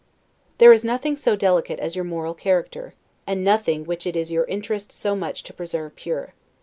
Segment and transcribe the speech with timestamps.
[0.57, 2.95] There is nothing so delicate as your moral character,
[3.27, 6.33] and nothing which it is your interest so much to preserve pure.